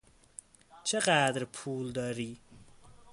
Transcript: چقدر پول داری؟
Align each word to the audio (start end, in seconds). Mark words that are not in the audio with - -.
چقدر 0.83 1.43
پول 1.43 1.91
داری؟ 1.91 2.39